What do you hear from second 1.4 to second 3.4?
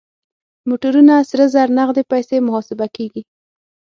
زر نغدې پيسې محاسبه کېږي.